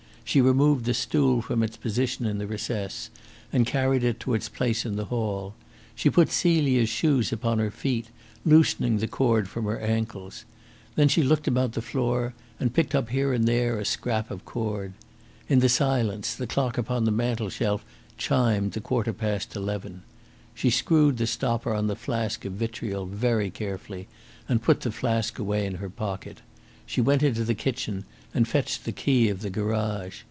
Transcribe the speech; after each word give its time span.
She 0.23 0.39
removed 0.39 0.85
the 0.85 0.93
stool 0.93 1.41
from 1.41 1.61
its 1.61 1.75
position 1.75 2.25
in 2.25 2.37
the 2.37 2.47
recess, 2.47 3.09
and 3.51 3.65
carried 3.67 4.01
it 4.01 4.17
to 4.21 4.33
its 4.33 4.47
place 4.47 4.85
in 4.85 4.95
the 4.95 5.05
hall. 5.11 5.55
She 5.93 6.09
put 6.09 6.31
Celia's 6.31 6.87
shoes 6.87 7.33
upon 7.33 7.59
her 7.59 7.69
feet, 7.69 8.05
loosening 8.45 8.99
the 8.99 9.09
cord 9.09 9.49
from 9.49 9.65
her 9.65 9.77
ankles. 9.81 10.45
Then 10.95 11.09
she 11.09 11.21
looked 11.21 11.49
about 11.49 11.73
the 11.73 11.81
floor 11.81 12.33
and 12.61 12.73
picked 12.73 12.95
up 12.95 13.09
here 13.09 13.33
and 13.33 13.45
there 13.45 13.77
a 13.77 13.83
scrap 13.83 14.31
of 14.31 14.45
cord. 14.45 14.93
In 15.49 15.59
the 15.59 15.67
silence 15.67 16.33
the 16.33 16.47
clock 16.47 16.77
upon 16.77 17.03
the 17.03 17.11
mantelshelf 17.11 17.83
chimed 18.17 18.71
the 18.71 18.79
quarter 18.79 19.11
past 19.11 19.53
eleven. 19.57 20.01
She 20.55 20.69
screwed 20.69 21.17
the 21.17 21.27
stopper 21.27 21.73
on 21.73 21.87
the 21.87 21.95
flask 21.97 22.45
of 22.45 22.53
vitriol 22.53 23.05
very 23.05 23.49
carefully, 23.49 24.07
and 24.47 24.63
put 24.63 24.79
the 24.79 24.93
flask 24.93 25.37
away 25.39 25.65
in 25.65 25.75
her 25.83 25.89
pocket. 25.89 26.39
She 26.85 27.01
went 27.01 27.21
into 27.23 27.43
the 27.43 27.53
kitchen 27.55 28.05
and 28.33 28.47
fetched 28.47 28.85
the 28.85 28.91
key 28.93 29.27
of 29.27 29.41
the 29.41 29.49
garage. 29.49 30.19